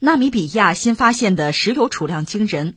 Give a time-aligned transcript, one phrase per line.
[0.00, 2.76] 纳米比亚新发现的石油储量惊人。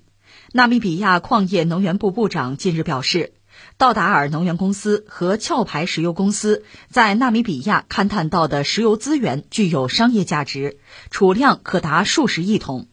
[0.54, 3.34] 纳米比亚矿业能源部部长近日表示，
[3.78, 10.80] 道达尔能源公司和壳牌石油公司在纳米比亚勘探到的石油资源具有商业价值，
[11.12, 12.88] 储量可达数十亿桶。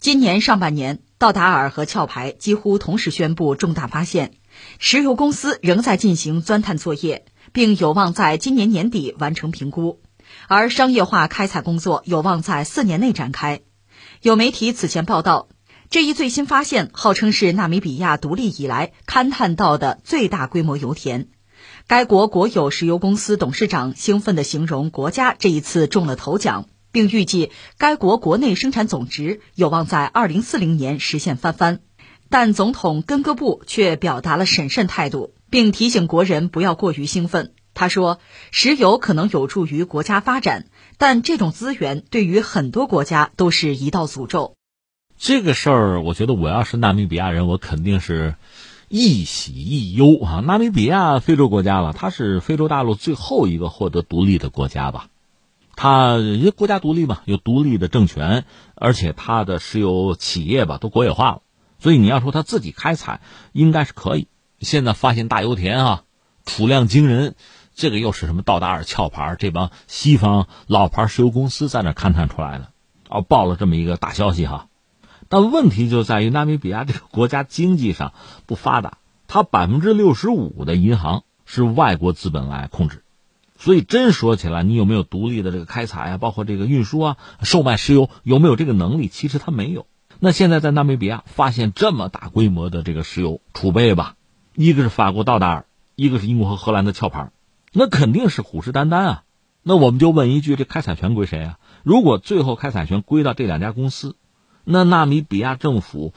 [0.00, 4.32] 今年上半年，道达尔和壳牌几乎同时宣布重大发现，
[4.78, 10.00] 石油公司仍在进行钻探作业，并有望在今年年底完成评估。
[10.48, 13.60] 而商业化开采工作有望在四年内展开。
[14.22, 15.48] 有媒体此前报道，
[15.90, 21.28] 这一最新发现号称是纳米比亚独立以来勘探到的最大规模油田。
[21.86, 31.80] 该国国有石油公司董事长兴奋地形容国家这一次中了头奖，并预计该国国内生产总值有望在二零四零年实现翻番。
[32.30, 37.54] 但总统根戈布却表达了审慎态度，并提醒国人不要过于兴奋。
[37.78, 38.18] 他说
[38.50, 44.56] ：“石油可能有助于国家发展，但这种资源对于很多国家都是一道诅咒。”
[45.16, 48.34] 这个事儿，我觉得我要是纳米比亚人，我肯定是
[48.88, 50.40] 一喜一忧啊！
[50.44, 55.06] 纳米比亚非洲国家了，它是非洲大陆最后一个获得独立的国家吧？
[55.76, 61.42] 它人家国家独立嘛，有独立的政权，而且它的石油企业吧都国有化了，
[61.78, 63.20] 所以你要说它自己开采，
[63.52, 64.26] 应该是可以。
[64.60, 66.02] 现在发现大油田啊，
[66.44, 67.36] 储量惊人。
[67.78, 69.36] 这个又是什么道达尔壳牌？
[69.38, 72.72] 这帮西方老牌石油公司在那勘探出来的，
[73.08, 74.66] 哦，报了这么一个大消息哈。
[75.28, 78.14] 但问题就在于纳米比亚这个国家经济上
[78.46, 83.04] 不发达，它百分之六十五的银行是外国资本来控制，
[83.56, 89.06] 所以真说起来，你有没有独立的这个开采啊，包括这个运输啊、售卖石油，有没有这个能力？
[89.06, 89.86] 其实它没有。
[90.18, 94.16] 那现在在纳米比亚发现这么大规模的这个石油储备吧，
[94.56, 97.30] 一个是法国道达尔，一个是英国和荷兰的壳牌。
[97.72, 99.22] 那肯定是虎视眈眈啊！
[99.62, 101.58] 那我们就问一句：这开采权归谁啊？
[101.82, 104.16] 如果最后开采权归到这两家公司，
[104.64, 106.14] 那纳米比亚政府，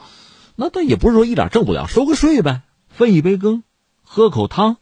[0.56, 3.62] 那他也不是说一点挣不了，收个税呗，分一杯羹，
[4.02, 4.76] 喝口汤，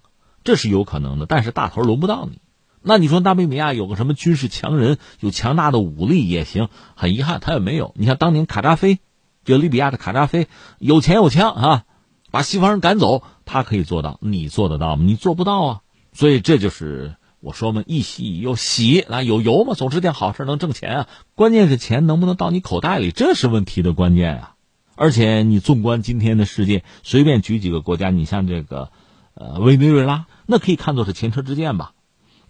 [0.44, 1.26] 这是有可能的。
[1.26, 2.40] 但是大头轮不到你。
[2.82, 6.68] 那你说纳米比亚有个什么军事强人，有强大的武力也行。
[6.94, 7.92] 很遗憾，他也没有。
[7.96, 9.00] 你像当年卡扎菲，
[9.44, 10.48] 就利比亚的卡扎菲，
[10.78, 11.84] 有钱有枪啊，
[12.30, 15.04] 把西方人赶走，他可以做到，你做得到吗？
[15.04, 15.80] 你做不到啊。
[16.12, 21.08] 所以这就是我说嘛，一喜一忧，喜啊有油嘛，总是件好事，能挣钱啊。
[21.34, 24.54] 关键是钱能不能到你口袋里，这是问题的关键啊。
[24.96, 28.90] 而且你纵观今天的世界，随便举几个国家，你像这个，
[29.32, 31.94] 呃，委内瑞拉，那可以看作是前车之鉴吧。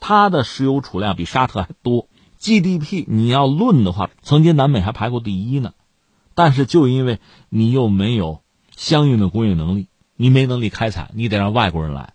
[0.01, 2.09] 它的石油储量比沙特还多
[2.41, 5.75] ，GDP 你要论的话，曾经南美还排过第一呢。
[6.35, 8.41] 但是就因为你又没有
[8.75, 12.15] 相应的工业能力，你没能力开采，你得让外国人来。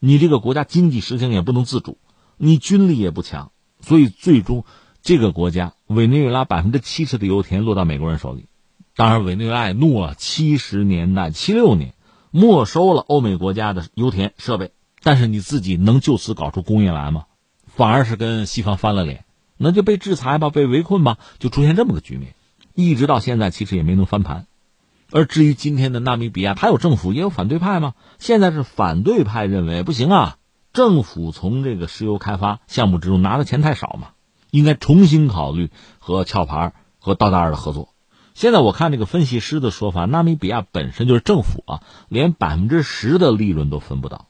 [0.00, 1.98] 你这个国家经济实行也不能自主，
[2.36, 3.50] 你军力也不强，
[3.80, 4.64] 所以最终
[5.02, 8.46] 这个国家委内瑞拉百分之七十的油田落到美国人手里。
[8.94, 11.94] 当然，委内瑞拉也怒了，七十年代七六年
[12.30, 14.72] 没收了欧美国家的油田设备，
[15.02, 17.26] 但是你自己能就此搞出工业来吗？
[17.66, 19.24] 反而是跟西方翻了脸，
[19.56, 22.34] 那就被制裁吧，被围困吧，就出现这么个局面，
[22.74, 24.46] 一直到现在其实也没能翻盘。
[25.10, 27.94] 而至于今天的纳米比亚，它有政府也有反对派吗？
[28.18, 30.36] 现在是反对派认为不行啊，
[30.72, 34.08] 政府从这个石油开发项目之中拿的钱太少嘛，
[34.50, 37.94] 应该重新考虑和壳牌和道达尔的合作。
[38.34, 44.26] 现在我看这个分析师的说法，纳米比亚本身就是政府啊，连百分之十的利润都分不到。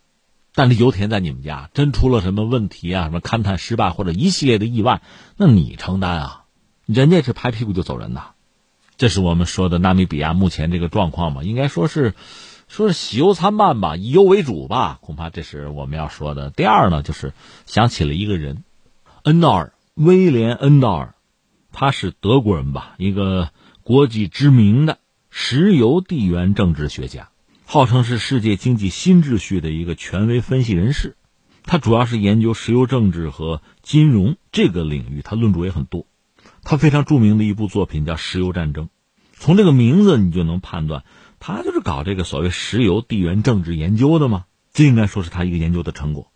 [0.54, 3.04] 但是油田在你们家，真出了什么问题啊？
[3.04, 5.02] 什么勘探失败或者一系列的意外，
[5.36, 6.44] 那你承担啊？
[6.86, 8.30] 人家是拍屁股就走人呐。
[8.98, 12.14] 这是我们说的纳米比亚目前这个状况吧，应该说是，
[12.66, 16.50] 说是喜忧参半吧，以忧为主吧，恐怕这是我们要说的。
[16.50, 17.32] 第二呢，就是
[17.64, 18.64] 想起了一个人，
[19.22, 21.14] 恩道尔，威廉·恩道尔，
[21.70, 23.50] 他是德国人吧，一个
[23.84, 24.98] 国际知名的
[25.30, 27.28] 石油地缘政治学家，
[27.66, 31.14] 号称是世界经济新秩序的一个权威分析人士。
[31.62, 36.04] 他主要是研究石油政治和金融这个领域，他论著也很多。
[36.70, 38.84] 他非常著名的一部作品叫《石油战争》，
[39.32, 41.02] 从这个名字你就能判断，
[41.40, 44.44] 他就是搞这个所谓石油地缘政治研究的嘛。
[44.74, 46.30] 这应该说是他一个研究的成果。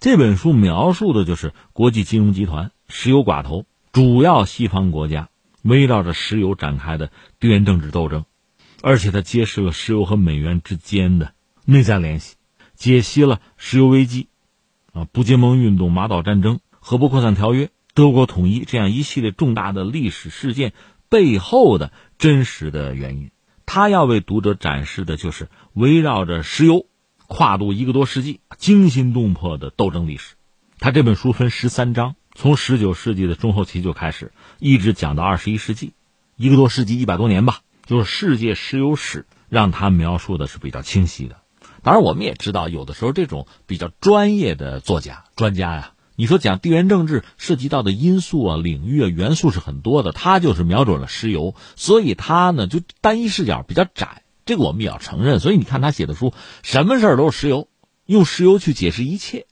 [0.00, 5.28] 这本书描述的就是国际金融集团、石油寡头、主要西方国家
[5.62, 8.24] 围绕着石油展开的地缘政治斗争，
[8.82, 12.34] 而且他揭示了石油和美元之间的内在联系，
[12.74, 14.26] 解析了石油危机、
[14.92, 17.70] 啊不结盟运动、马岛战争、核不扩散条约。
[17.98, 20.72] 德国统一这样一系列重大的历史事件
[21.08, 23.32] 背后的真实的原因，
[23.66, 26.86] 他要为读者展示的就是围绕着石油
[27.26, 30.36] 跨度一个多世纪惊心动魄的斗争历史。
[30.78, 34.30] 他这本书分十三章，从十九世纪的中后期就开始，
[34.60, 35.92] 一直讲到二十一世纪。
[36.36, 41.38] 一个多世纪，一百多年吧，就是世界石油史让他描述的是比较清晰的。
[41.82, 54.24] 当然，我们也知道，有的时候这种比较专业的作家、专家呀，你说讲地缘政治涉及到的因素啊、领域啊、元素是很多的，他就是瞄准了石油，所以他呢就单一视角比较窄。
[54.44, 55.38] 这个我们也要承认。
[55.38, 56.34] 所以你看他写的书，
[56.64, 57.68] 什么事儿都是石油，
[58.04, 59.46] 用石油去解释一切，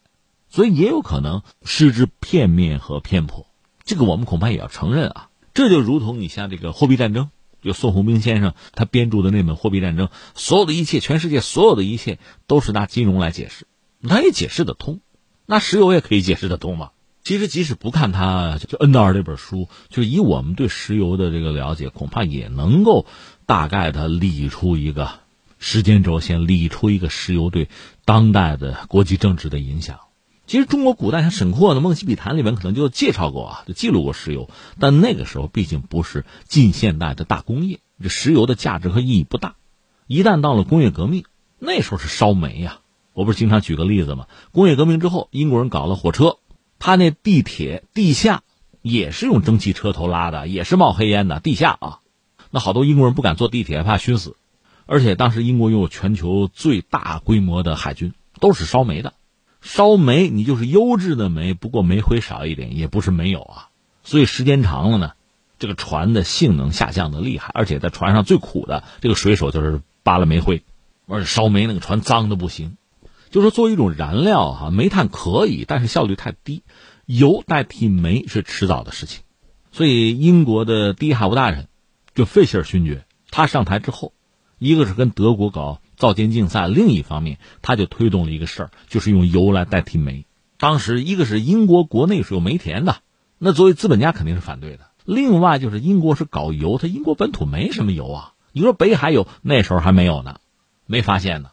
[0.48, 3.46] 所以也有可能失之片面和偏颇。
[3.84, 5.28] 这个我们恐怕也要承认啊。
[5.54, 7.30] 这就如同你像这个货币战争。
[7.62, 13.66] 就宋鸿兵先生他编著的那本《货币战争》，所有的一切，全世界所有的一切，都是拿金融来解释，
[14.08, 15.00] 他也解释得通。
[15.46, 16.90] 那石油也可以解释得通吗？
[17.22, 23.04] 其实，即使不看他就《N 二》这本书，就以我们对石油的这个了解，恐怕也能够
[23.46, 25.10] 大概的理出一个
[25.58, 27.68] 时间轴线，理出一个石油对
[28.04, 29.98] 当代的国际政治的影响。
[30.46, 34.48] 其实中国古代像沈括的《梦溪笔谈》里面可能就介绍过啊，就记录过石油，
[34.78, 39.56] 但那个时候毕竟不是近现代的大工业，这石油的价值和意义不大。
[40.06, 41.24] 一旦到了工业革命，
[41.58, 42.78] 那时候是烧煤呀。
[43.16, 44.26] 我不是经常举个例子吗？
[44.52, 46.36] 工业革命之后，英国人搞了火车，
[46.78, 48.42] 他那地铁地下
[48.82, 51.40] 也是用蒸汽车头拉的，也是冒黑烟的。
[51.40, 52.00] 地下啊，
[52.50, 54.36] 那好多英国人不敢坐地铁，怕熏死。
[54.84, 59.14] 而且当时英国拥有全球最大规模的海军，都是烧煤的。
[59.62, 63.70] 烧煤，你就是优质的煤，不过煤灰少一点，也不是没有啊。
[64.04, 65.12] 所以时间长了呢，
[65.58, 70.62] 这个船的性能下降的厉害，而且在船上最苦的这个水手就是扒了煤灰，
[71.08, 72.76] 而且烧煤那个船脏的不行。
[73.30, 76.62] 就说作为一种燃料哈，煤炭可以，但是效率太低，
[77.04, 79.22] 油代替煤是迟早的事情。
[79.72, 81.68] 所以英国的第一海务大臣
[82.14, 84.12] 就费希尔勋爵，他上台之后，
[84.58, 85.80] 一个是跟德国搞。
[85.96, 90.26] 造舰竞赛，另一方面，他就推动了一个事儿，就是用油来代替煤。
[90.58, 92.96] 当时，一个是英国国内是有煤田的，
[93.38, 94.90] 那作为资本家肯定是反对的。
[95.06, 98.34] 另外，就是英国是搞油，它英国本土没什么油啊。
[98.52, 100.36] 你说北海有，那时候还没有呢，
[100.84, 101.48] 没发现呢。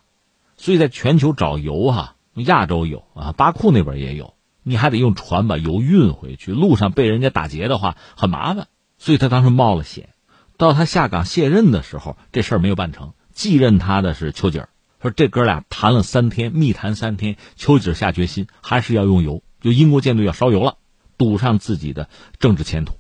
[0.63, 8.69] 所以在全球找油哈，亚洲有啊，巴库那边也有，你还得用船把油运回去，路上被人家打劫的话很麻烦。
[8.97, 10.11] 所以他当时冒了险。
[10.55, 13.11] 到他下岗卸任的时候，这事儿没有办成。
[13.33, 14.69] 继任他的是丘吉尔，
[15.01, 20.77] 说这哥俩谈了三天，密谈三天，丘吉尔下决心还是要用油，就英国舰队要烧油了，
[21.17, 22.07] 赌上自己的
[22.39, 22.93] 政治前途。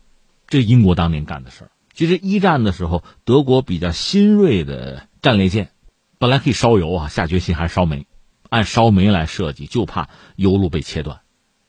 [0.47, 1.71] 这英国当年干的事儿。
[1.93, 5.69] 其实一战的时候，德国比较新锐的战列舰，
[6.23, 8.07] 本来可以烧油啊，下决心还是烧煤，
[8.47, 11.19] 按烧煤来设计，就怕油路被切断。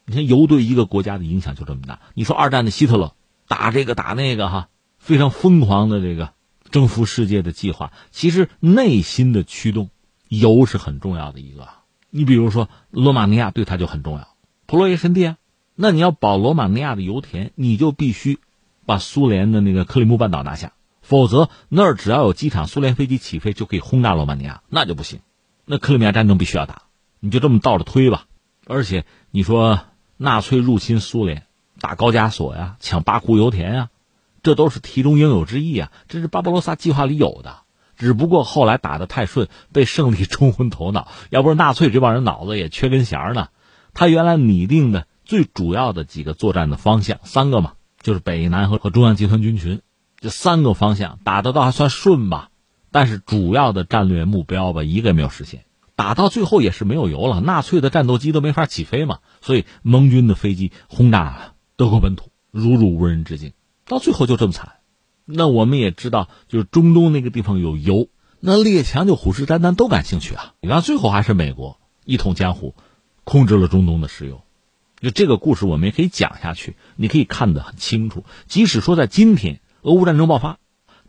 [0.06, 1.98] 你看油对一个国家的影响就这么大。
[2.14, 3.16] 你说二战的希特勒
[3.48, 6.34] 打这个打那个哈，非常疯狂的这个。
[6.70, 9.90] 征服世界的计划，其实内心的驱动，
[10.28, 11.68] 油是很重要的一个。
[12.10, 14.28] 你比如说，罗马尼亚对他就很重要，
[14.66, 15.36] 普洛耶神地啊。
[15.74, 18.38] 那你要保罗马尼亚的油田，你就必须
[18.86, 20.74] 把苏联的那个克里木半岛拿下，
[21.04, 25.20] 否则那儿只要有机场，苏联飞机起飞就可以轰炸罗马尼亚，那就不行。
[25.64, 26.82] 那克里米亚战争必须要打，
[27.20, 28.26] 你就这么倒着推吧。
[28.66, 29.80] 而且你说
[30.16, 31.44] 纳粹入侵苏联，
[31.78, 33.90] 打高加索呀，抢巴库油田呀。
[34.42, 35.90] 这都是题中应有之义啊！
[36.06, 37.60] 这是巴巴罗萨计划里有的，
[37.96, 41.08] 只不过后来打得太顺，被胜利冲昏头脑。
[41.30, 43.48] 要不是纳粹这帮人脑子也缺根弦呢，
[43.94, 47.72] 他原来拟定的最主要的几个作战的方向，三个嘛，
[48.02, 49.80] 就是北南和和中央集团军群，
[50.24, 52.48] 这三个方向打得倒还算顺吧。
[52.90, 55.66] 但是主要的战略目标吧，一个也没有实现。
[55.96, 63.52] 打到最后也是没有油了，纳粹的战斗机都没法起飞嘛，所以盟军的飞机轰炸德国本土，如入无人之境。
[63.84, 64.76] 到最后就这么惨，
[65.26, 68.08] 那我们也知道，就是中东那个地方有油，
[68.40, 70.54] 那列强就虎视眈眈，都感兴趣啊。
[70.62, 72.74] 你看最后还是美国一统江湖，
[73.24, 74.40] 控制了中东的石油。
[75.00, 78.24] 就这个故事，我们也可以讲下去，你可以看得很清楚。
[78.46, 80.56] 即使说在今天，俄乌战争爆发，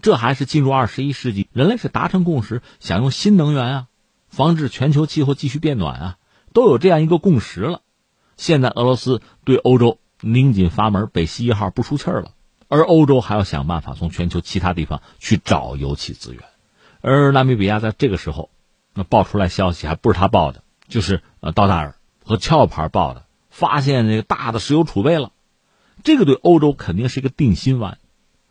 [0.01, 3.87] 这还是进入二十一世纪，人类是达成共识，想用新能源啊，
[4.27, 6.17] 防止全球气候继续变暖啊，
[6.51, 7.83] 都有这样一个共识了。
[8.35, 12.33] 现在俄罗斯对欧洲拧紧阀门，北溪一号不出气儿了。
[12.67, 16.43] 而欧洲还要想办法从全球其他地方去找油气资源，
[16.99, 18.49] 而纳米比亚在这个时候，
[18.93, 25.31] 那爆出来消息还不是他报的，就是呃道达尔和壳牌报的，发现那个大的石油储备了，
[26.03, 27.99] 这个对欧洲肯定是一个定心丸，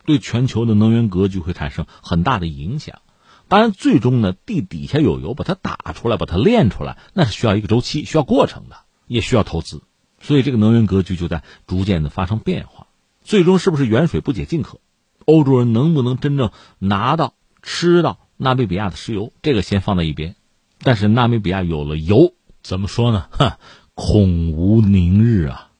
[0.05, 3.01] 对全球的能源格局会产生很大的影响。
[3.47, 9.83] 当然，最终呢，地底下有油，把它打出来，把它炼出来，那是需要一个周期，需要过程的，也需要投资，
[10.19, 12.87] 所以这个能源格局就在逐渐的发生变化。
[13.21, 14.79] 最终是不是远水不解近渴？
[15.25, 19.31] 欧洲人能不能真正拿到吃到纳米比亚的石油？
[19.41, 20.35] 这个先放在一边。
[20.79, 22.33] 但是纳米比亚有了油，
[22.63, 23.27] 怎么说呢？
[23.31, 23.53] 哼，
[23.93, 25.71] 恐无宁日啊！